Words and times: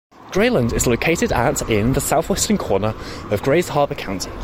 Grayland 0.31 0.73
is 0.73 0.87
located 0.87 1.31
at 1.31 1.61
in 1.69 1.93
the 1.93 2.01
southwestern 2.01 2.57
corner 2.57 2.95
of 3.29 3.43
Grays 3.43 3.69
Harbor 3.69 3.93
County. 3.93 4.31